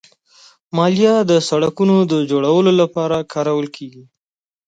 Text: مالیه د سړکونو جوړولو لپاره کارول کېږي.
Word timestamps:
مالیه 0.75 1.15
د 1.31 1.33
سړکونو 1.49 1.95
جوړولو 2.31 2.71
لپاره 2.81 3.17
کارول 3.33 3.67
کېږي. 3.75 4.03